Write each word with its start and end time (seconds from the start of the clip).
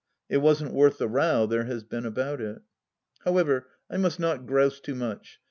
It 0.29 0.37
wasn't 0.37 0.73
worth 0.73 0.97
the 0.97 1.07
row 1.07 1.45
there 1.45 1.65
has 1.65 1.83
been 1.83 2.07
about 2.07 2.41
it. 2.41 2.63
However, 3.23 3.67
I 3.87 3.97
must 3.97 4.19
not 4.19 4.47
grouse 4.47 4.79
too 4.79 4.95
much. 4.95 5.37